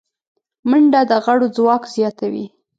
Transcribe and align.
منډه 0.69 1.01
د 1.09 1.11
غړو 1.23 1.47
ځواک 1.55 1.83
زیاتوي 1.95 2.45